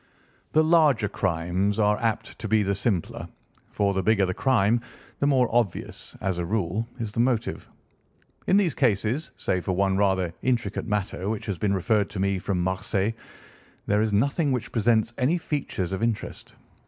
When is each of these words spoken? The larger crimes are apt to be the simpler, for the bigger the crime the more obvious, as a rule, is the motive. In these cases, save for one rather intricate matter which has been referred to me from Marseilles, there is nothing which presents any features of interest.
The 0.53 0.63
larger 0.63 1.07
crimes 1.07 1.77
are 1.77 1.99
apt 1.99 2.39
to 2.39 2.47
be 2.47 2.63
the 2.63 2.73
simpler, 2.73 3.27
for 3.69 3.93
the 3.93 4.01
bigger 4.01 4.25
the 4.25 4.33
crime 4.33 4.81
the 5.19 5.27
more 5.27 5.47
obvious, 5.53 6.15
as 6.21 6.39
a 6.39 6.43
rule, 6.43 6.87
is 6.99 7.11
the 7.11 7.19
motive. 7.19 7.69
In 8.47 8.57
these 8.57 8.73
cases, 8.73 9.29
save 9.37 9.63
for 9.63 9.73
one 9.73 9.97
rather 9.97 10.33
intricate 10.41 10.87
matter 10.87 11.29
which 11.29 11.45
has 11.45 11.59
been 11.59 11.75
referred 11.75 12.09
to 12.09 12.19
me 12.19 12.39
from 12.39 12.63
Marseilles, 12.63 13.13
there 13.85 14.01
is 14.01 14.11
nothing 14.11 14.51
which 14.51 14.71
presents 14.71 15.13
any 15.19 15.37
features 15.37 15.93
of 15.93 16.01
interest. 16.01 16.55